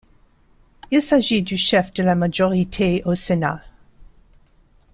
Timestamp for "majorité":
2.15-3.03